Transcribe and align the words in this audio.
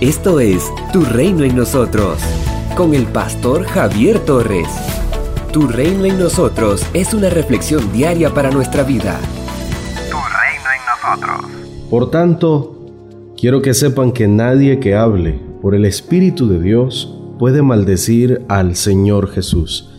Esto 0.00 0.38
es 0.38 0.72
Tu 0.92 1.00
Reino 1.00 1.42
en 1.42 1.56
Nosotros, 1.56 2.20
con 2.76 2.94
el 2.94 3.04
pastor 3.06 3.64
Javier 3.64 4.20
Torres. 4.20 4.68
Tu 5.52 5.66
Reino 5.66 6.04
en 6.04 6.20
Nosotros 6.20 6.86
es 6.94 7.14
una 7.14 7.30
reflexión 7.30 7.92
diaria 7.92 8.32
para 8.32 8.52
nuestra 8.52 8.84
vida. 8.84 9.18
Tu 10.08 10.16
reino 10.16 10.68
en 10.72 11.26
nosotros. 11.26 11.90
Por 11.90 12.12
tanto, 12.12 12.86
quiero 13.36 13.60
que 13.60 13.74
sepan 13.74 14.12
que 14.12 14.28
nadie 14.28 14.78
que 14.78 14.94
hable 14.94 15.40
por 15.60 15.74
el 15.74 15.84
Espíritu 15.84 16.48
de 16.48 16.60
Dios 16.60 17.18
puede 17.40 17.62
maldecir 17.62 18.44
al 18.48 18.76
Señor 18.76 19.28
Jesús, 19.28 19.90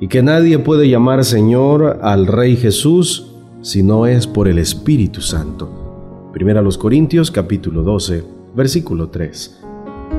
y 0.00 0.08
que 0.08 0.22
nadie 0.22 0.58
puede 0.58 0.88
llamar 0.88 1.26
Señor 1.26 1.98
al 2.00 2.26
Rey 2.26 2.56
Jesús 2.56 3.34
si 3.60 3.82
no 3.82 4.06
es 4.06 4.26
por 4.26 4.48
el 4.48 4.58
Espíritu 4.58 5.20
Santo. 5.20 6.30
Primera 6.32 6.62
los 6.62 6.78
Corintios 6.78 7.30
capítulo 7.30 7.82
12 7.82 8.39
versículo 8.54 9.08
3. 9.08 9.60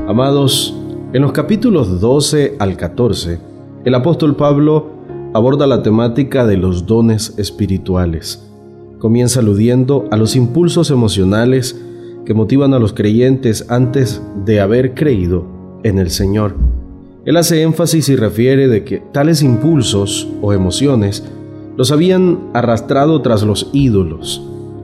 Amados, 0.07 0.75
en 1.13 1.21
los 1.21 1.31
capítulos 1.31 1.99
12 1.99 2.55
al 2.59 2.77
14, 2.77 3.39
el 3.83 3.95
apóstol 3.95 4.35
Pablo 4.35 4.89
aborda 5.33 5.67
la 5.67 5.83
temática 5.83 6.45
de 6.45 6.57
los 6.57 6.85
dones 6.85 7.33
espirituales. 7.37 8.47
Comienza 8.99 9.39
aludiendo 9.39 10.05
a 10.11 10.17
los 10.17 10.35
impulsos 10.35 10.91
emocionales 10.91 11.79
que 12.25 12.33
motivan 12.33 12.73
a 12.73 12.79
los 12.79 12.93
creyentes 12.93 13.65
antes 13.69 14.21
de 14.45 14.59
haber 14.59 14.93
creído 14.93 15.45
en 15.83 15.97
el 15.97 16.09
Señor. 16.09 16.55
Él 17.25 17.37
hace 17.37 17.61
énfasis 17.61 18.09
y 18.09 18.15
refiere 18.15 18.67
de 18.67 18.83
que 18.83 18.97
tales 19.11 19.41
impulsos 19.41 20.27
o 20.41 20.53
emociones 20.53 21.23
los 21.77 21.91
habían 21.91 22.39
arrastrado 22.53 23.21
tras 23.21 23.43
los 23.43 23.69
ídolos. 23.73 24.41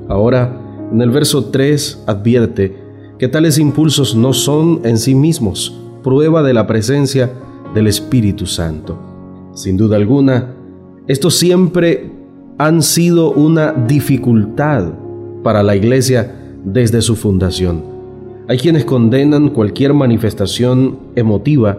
Ahora, 0.07 0.61
en 0.91 1.01
el 1.01 1.11
verso 1.11 1.45
3 1.45 2.03
advierte 2.07 2.87
que 3.20 3.27
tales 3.27 3.57
impulsos 3.57 4.16
no 4.16 4.34
son 4.34 4.82
en 4.84 4.98
sí 4.98 5.15
mismos 5.15 5.79
prueba 6.04 6.43
de 6.43 6.54
la 6.54 6.68
presencia 6.68 7.34
del 7.73 7.87
Espíritu 7.87 8.46
Santo. 8.46 8.98
Sin 9.54 9.76
duda 9.76 9.98
alguna, 9.98 10.54
estos 11.07 11.35
siempre 11.35 12.12
han 12.57 12.82
sido 12.82 13.32
una 13.32 13.71
dificultad 13.71 14.93
para 15.43 15.63
la 15.63 15.76
Iglesia 15.76 16.35
desde 16.63 17.01
su 17.01 17.15
fundación. 17.15 17.84
Hay 18.48 18.57
quienes 18.57 18.85
condenan 18.85 19.49
cualquier 19.49 19.93
manifestación 19.93 20.98
emotiva 21.15 21.77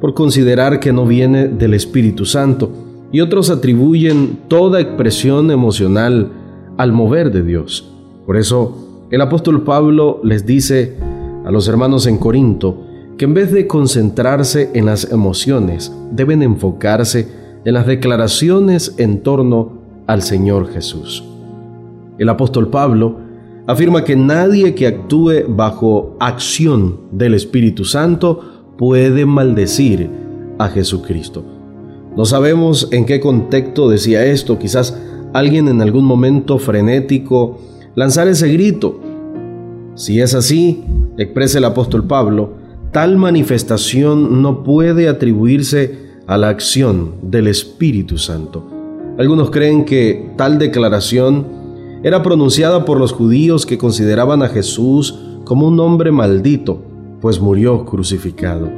por 0.00 0.14
considerar 0.14 0.80
que 0.80 0.92
no 0.92 1.06
viene 1.06 1.46
del 1.46 1.74
Espíritu 1.74 2.24
Santo 2.24 2.70
y 3.12 3.20
otros 3.20 3.50
atribuyen 3.50 4.40
toda 4.48 4.80
expresión 4.80 5.50
emocional 5.50 6.32
al 6.76 6.92
mover 6.92 7.30
de 7.30 7.42
Dios. 7.42 7.92
Por 8.26 8.36
eso, 8.36 8.89
el 9.10 9.20
apóstol 9.20 9.64
Pablo 9.64 10.20
les 10.22 10.46
dice 10.46 10.96
a 11.44 11.50
los 11.50 11.66
hermanos 11.66 12.06
en 12.06 12.18
Corinto 12.18 12.86
que 13.18 13.24
en 13.24 13.34
vez 13.34 13.50
de 13.50 13.66
concentrarse 13.66 14.70
en 14.72 14.86
las 14.86 15.10
emociones, 15.10 15.92
deben 16.12 16.42
enfocarse 16.42 17.28
en 17.64 17.74
las 17.74 17.86
declaraciones 17.86 18.94
en 18.98 19.22
torno 19.22 19.72
al 20.06 20.22
Señor 20.22 20.72
Jesús. 20.72 21.24
El 22.18 22.28
apóstol 22.28 22.68
Pablo 22.68 23.18
afirma 23.66 24.04
que 24.04 24.16
nadie 24.16 24.74
que 24.74 24.86
actúe 24.86 25.44
bajo 25.48 26.16
acción 26.20 27.00
del 27.10 27.34
Espíritu 27.34 27.84
Santo 27.84 28.40
puede 28.78 29.26
maldecir 29.26 30.08
a 30.58 30.68
Jesucristo. 30.68 31.44
No 32.16 32.24
sabemos 32.24 32.88
en 32.92 33.06
qué 33.06 33.20
contexto 33.20 33.90
decía 33.90 34.24
esto, 34.24 34.58
quizás 34.58 34.98
alguien 35.32 35.68
en 35.68 35.82
algún 35.82 36.04
momento 36.04 36.58
frenético 36.58 37.58
lanzar 37.94 38.28
ese 38.28 38.52
grito. 38.52 39.00
Si 39.94 40.20
es 40.20 40.34
así, 40.34 40.84
expresa 41.18 41.58
el 41.58 41.64
apóstol 41.64 42.06
Pablo, 42.06 42.54
tal 42.92 43.16
manifestación 43.16 44.42
no 44.42 44.62
puede 44.62 45.08
atribuirse 45.08 46.10
a 46.26 46.38
la 46.38 46.48
acción 46.48 47.14
del 47.22 47.48
Espíritu 47.48 48.18
Santo. 48.18 48.64
Algunos 49.18 49.50
creen 49.50 49.84
que 49.84 50.30
tal 50.36 50.58
declaración 50.58 51.46
era 52.02 52.22
pronunciada 52.22 52.84
por 52.84 52.98
los 52.98 53.12
judíos 53.12 53.66
que 53.66 53.76
consideraban 53.76 54.42
a 54.42 54.48
Jesús 54.48 55.18
como 55.44 55.68
un 55.68 55.78
hombre 55.80 56.12
maldito, 56.12 56.82
pues 57.20 57.40
murió 57.40 57.84
crucificado. 57.84 58.70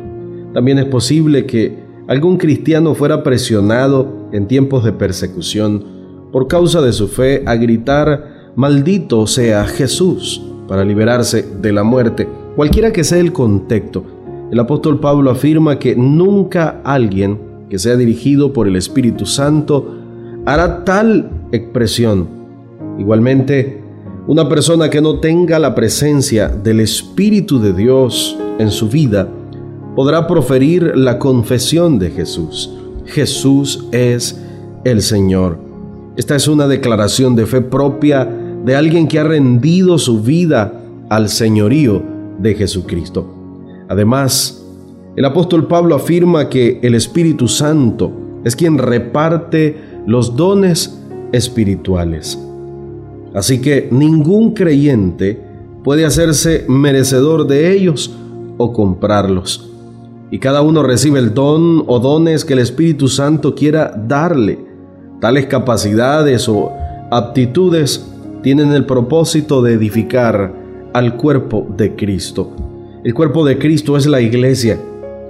También 0.52 0.78
es 0.78 0.86
posible 0.86 1.46
que 1.46 1.84
algún 2.08 2.38
cristiano 2.38 2.94
fuera 2.94 3.22
presionado 3.22 4.28
en 4.32 4.48
tiempos 4.48 4.82
de 4.82 4.92
persecución 4.92 5.84
por 6.32 6.48
causa 6.48 6.80
de 6.80 6.92
su 6.92 7.08
fe 7.08 7.42
a 7.46 7.54
gritar 7.54 8.31
maldito 8.54 9.26
sea 9.26 9.64
Jesús 9.64 10.42
para 10.68 10.84
liberarse 10.84 11.46
de 11.60 11.72
la 11.72 11.82
muerte. 11.82 12.28
Cualquiera 12.56 12.92
que 12.92 13.04
sea 13.04 13.18
el 13.18 13.32
contexto, 13.32 14.04
el 14.50 14.60
apóstol 14.60 15.00
Pablo 15.00 15.30
afirma 15.30 15.78
que 15.78 15.96
nunca 15.96 16.80
alguien 16.84 17.38
que 17.70 17.78
sea 17.78 17.96
dirigido 17.96 18.52
por 18.52 18.68
el 18.68 18.76
Espíritu 18.76 19.24
Santo 19.24 19.96
hará 20.44 20.84
tal 20.84 21.30
expresión. 21.52 22.28
Igualmente, 22.98 23.82
una 24.26 24.48
persona 24.48 24.90
que 24.90 25.00
no 25.00 25.20
tenga 25.20 25.58
la 25.58 25.74
presencia 25.74 26.48
del 26.48 26.80
Espíritu 26.80 27.58
de 27.58 27.72
Dios 27.72 28.38
en 28.58 28.70
su 28.70 28.88
vida 28.88 29.28
podrá 29.96 30.26
proferir 30.26 30.96
la 30.96 31.19
confesión 31.19 31.98
de 31.98 32.10
Jesús. 32.10 32.72
Jesús 33.06 33.86
es 33.90 34.40
el 34.84 35.02
Señor. 35.02 35.58
Esta 36.16 36.36
es 36.36 36.46
una 36.46 36.69
declaración 36.69 37.34
de 37.36 37.46
fe 37.46 37.62
propia 37.62 38.28
de 38.64 38.76
alguien 38.76 39.08
que 39.08 39.18
ha 39.18 39.24
rendido 39.24 39.98
su 39.98 40.22
vida 40.22 40.72
al 41.08 41.28
señorío 41.28 42.02
de 42.38 42.54
Jesucristo. 42.54 43.26
Además, 43.88 44.64
el 45.16 45.24
apóstol 45.24 45.66
Pablo 45.66 45.94
afirma 45.94 46.48
que 46.48 46.80
el 46.82 46.94
Espíritu 46.94 47.48
Santo 47.48 48.12
es 48.44 48.56
quien 48.56 48.78
reparte 48.78 49.76
los 50.06 50.36
dones 50.36 50.98
espirituales. 51.32 52.38
Así 53.34 53.60
que 53.60 53.88
ningún 53.90 54.54
creyente 54.54 55.40
puede 55.84 56.04
hacerse 56.04 56.64
merecedor 56.68 57.46
de 57.46 57.72
ellos 57.72 58.14
o 58.58 58.72
comprarlos. 58.72 59.70
Y 60.30 60.38
cada 60.38 60.62
uno 60.62 60.82
recibe 60.82 61.18
el 61.18 61.34
don 61.34 61.84
o 61.86 61.98
dones 61.98 62.44
que 62.44 62.54
el 62.54 62.60
Espíritu 62.60 63.08
Santo 63.08 63.54
quiera 63.54 63.92
darle. 64.08 64.58
Tales 65.20 65.46
capacidades 65.46 66.48
o 66.48 66.72
aptitudes 67.10 68.11
tienen 68.42 68.72
el 68.72 68.84
propósito 68.84 69.62
de 69.62 69.75
edificar 69.75 70.53
al 70.92 71.16
cuerpo 71.16 71.66
de 71.76 71.94
Cristo. 71.94 72.50
El 73.04 73.14
cuerpo 73.14 73.44
de 73.44 73.58
Cristo 73.58 73.97
es 73.97 74.06
la 74.06 74.20
iglesia 74.20 74.78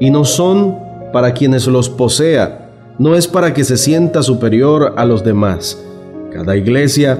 y 0.00 0.10
no 0.10 0.24
son 0.24 0.76
para 1.12 1.32
quienes 1.32 1.66
los 1.66 1.88
posea, 1.88 2.70
no 2.98 3.14
es 3.14 3.28
para 3.28 3.54
que 3.54 3.64
se 3.64 3.76
sienta 3.76 4.22
superior 4.22 4.94
a 4.96 5.04
los 5.04 5.22
demás. 5.24 5.82
Cada 6.32 6.56
iglesia, 6.56 7.18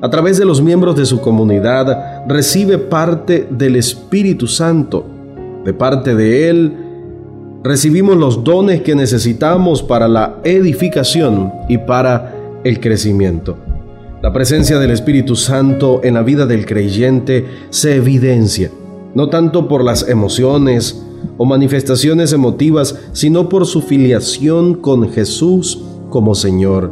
a 0.00 0.10
través 0.10 0.38
de 0.38 0.44
los 0.44 0.62
miembros 0.62 0.96
de 0.96 1.04
su 1.04 1.20
comunidad, 1.20 2.24
recibe 2.26 2.78
parte 2.78 3.46
del 3.50 3.76
Espíritu 3.76 4.46
Santo. 4.46 5.06
De 5.64 5.72
parte 5.72 6.14
de 6.14 6.48
Él, 6.48 6.72
recibimos 7.62 8.16
los 8.16 8.44
dones 8.44 8.82
que 8.82 8.94
necesitamos 8.94 9.82
para 9.82 10.08
la 10.08 10.36
edificación 10.44 11.52
y 11.68 11.78
para 11.78 12.34
el 12.64 12.80
crecimiento. 12.80 13.56
La 14.24 14.32
presencia 14.32 14.78
del 14.78 14.90
Espíritu 14.90 15.36
Santo 15.36 16.00
en 16.02 16.14
la 16.14 16.22
vida 16.22 16.46
del 16.46 16.64
creyente 16.64 17.44
se 17.68 17.96
evidencia, 17.96 18.70
no 19.14 19.28
tanto 19.28 19.68
por 19.68 19.84
las 19.84 20.08
emociones 20.08 21.04
o 21.36 21.44
manifestaciones 21.44 22.32
emotivas, 22.32 22.98
sino 23.12 23.50
por 23.50 23.66
su 23.66 23.82
filiación 23.82 24.76
con 24.76 25.10
Jesús 25.10 25.84
como 26.08 26.34
Señor. 26.34 26.90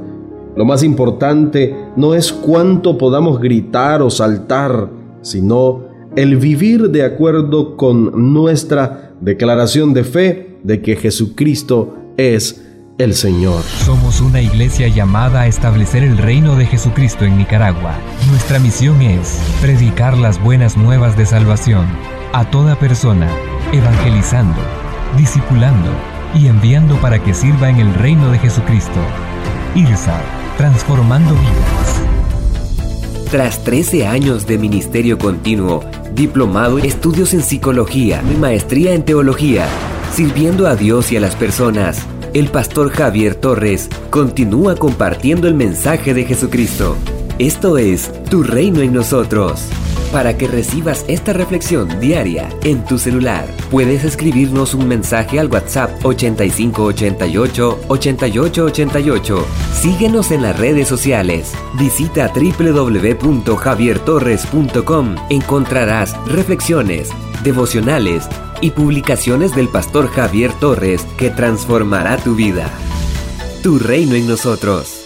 Lo 0.57 0.67
más 0.67 0.83
importante 0.83 1.75
no 1.97 2.15
es 2.15 2.35
cuánto 2.35 2.99
podamos 2.99 3.41
gritar 3.41 4.03
o 4.03 4.11
saltar, 4.11 4.91
sino 5.23 5.87
el 6.17 6.37
vivir 6.37 6.91
de 6.91 7.03
acuerdo 7.03 7.79
con 7.79 8.35
nuestra 8.35 9.15
declaración 9.23 9.95
de 9.95 10.05
fe 10.05 10.59
de 10.65 10.83
que 10.83 10.97
Jesucristo 10.97 11.95
es 12.19 12.72
el 12.99 13.15
Señor. 13.15 13.63
Somos 13.63 14.21
una 14.21 14.41
iglesia 14.41 14.89
llamada 14.89 15.43
a 15.43 15.47
establecer 15.47 16.03
el 16.03 16.19
reino 16.19 16.57
de 16.57 16.67
Jesucristo 16.67 17.25
en 17.25 17.37
Nicaragua. 17.39 17.95
Nuestra 18.29 18.59
misión 18.59 19.01
es 19.03 19.41
predicar 19.61 20.17
las 20.19 20.43
buenas 20.43 20.77
nuevas 20.77 21.17
de 21.17 21.27
salvación 21.27 21.87
a 22.33 22.51
toda 22.51 22.79
persona, 22.79 23.29
evangelizando, 23.73 24.61
discipulando 25.17 25.91
y 26.35 26.47
enviando 26.47 26.97
para 26.97 27.23
que 27.23 27.35
sirva 27.35 27.69
en 27.71 27.79
el 27.79 27.93
reino 27.95 28.31
de 28.31 28.39
Jesucristo. 28.39 29.01
IRSA, 29.75 30.21
transformando 30.57 31.35
vidas. 31.35 32.03
Tras 33.31 33.65
13 33.65 34.07
años 34.07 34.47
de 34.47 34.59
ministerio 34.59 35.19
continuo, 35.19 35.83
diplomado 36.15 36.79
en 36.79 36.85
estudios 36.85 37.33
en 37.33 37.43
psicología 37.43 38.23
y 38.31 38.37
maestría 38.37 38.93
en 38.93 39.03
teología, 39.03 39.67
sirviendo 40.13 40.67
a 40.67 40.77
Dios 40.77 41.11
y 41.13 41.17
a 41.17 41.21
las 41.21 41.35
personas, 41.35 42.07
el 42.35 42.49
pastor 42.49 42.91
Javier 42.91 43.35
Torres 43.35 43.89
continúa 44.11 44.77
compartiendo 44.77 45.49
el 45.49 45.55
mensaje 45.55 46.15
de 46.15 46.25
Jesucristo. 46.25 46.97
Esto 47.39 47.77
es 47.77 48.11
Tu 48.31 48.43
Reino 48.43 48.81
en 48.81 48.95
nosotros. 48.95 49.69
Para 50.13 50.37
que 50.37 50.47
recibas 50.47 51.05
esta 51.09 51.33
reflexión 51.33 51.99
diaria 51.99 52.49
en 52.63 52.85
tu 52.85 52.99
celular. 52.99 53.47
Puedes 53.71 54.05
escribirnos 54.05 54.75
un 54.75 54.87
mensaje 54.87 55.41
al 55.41 55.49
WhatsApp 55.49 56.05
8588 56.05 57.81
8888. 57.89 59.47
Síguenos 59.73 60.31
en 60.31 60.43
las 60.43 60.59
redes 60.59 60.89
sociales. 60.89 61.55
Visita 61.79 62.31
www.javiertorres.com. 62.33 65.17
Encontrarás 65.31 66.15
reflexiones, 66.27 67.09
devocionales 67.43 68.29
y 68.61 68.71
publicaciones 68.71 69.55
del 69.55 69.69
pastor 69.69 70.09
Javier 70.09 70.53
Torres 70.53 71.07
que 71.17 71.31
transformará 71.31 72.19
tu 72.19 72.35
vida. 72.35 72.71
Tu 73.63 73.79
reino 73.79 74.15
en 74.15 74.29
nosotros. 74.29 75.02